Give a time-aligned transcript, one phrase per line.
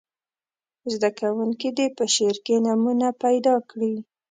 [0.93, 3.93] زده کوونکي دې په شعر کې نومونه پیداکړي.